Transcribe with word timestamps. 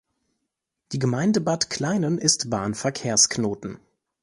Die 0.93 0.97
Gemeinde 0.97 1.41
Bad 1.41 1.69
Kleinen 1.69 2.17
ist 2.17 2.49
Bahn-Verkehrsknoten. 2.49 3.77